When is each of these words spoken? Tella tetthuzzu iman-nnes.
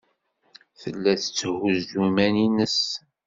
Tella 0.81 1.13
tetthuzzu 1.21 2.01
iman-nnes. 2.07 2.79